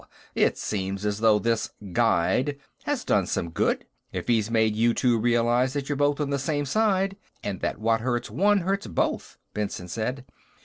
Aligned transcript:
It 0.33 0.57
seems 0.57 1.05
as 1.05 1.19
though 1.19 1.37
this 1.37 1.69
Guide 1.91 2.57
has 2.85 3.03
done 3.03 3.27
some 3.27 3.51
good, 3.51 3.85
if 4.11 4.27
he's 4.27 4.49
made 4.49 4.75
you 4.75 4.95
two 4.95 5.19
realize 5.19 5.73
that 5.73 5.89
you're 5.89 5.95
both 5.95 6.19
on 6.19 6.31
the 6.31 6.39
same 6.39 6.65
side, 6.65 7.17
and 7.43 7.59
that 7.61 7.77
what 7.79 8.01
hurts 8.01 8.31
one 8.31 8.61
hurts 8.61 8.87
both," 8.87 9.37
Benson 9.53 9.87
said. 9.87 10.25